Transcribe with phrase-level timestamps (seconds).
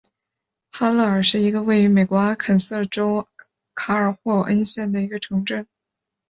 [0.71, 3.27] 哈勒尔是一个位于美国阿肯色州
[3.75, 5.67] 卡尔霍恩县的城镇。